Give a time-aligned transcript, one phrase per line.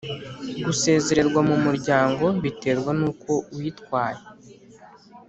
[0.65, 4.21] Gusezererwa mu muryango biterwa nuko witwaye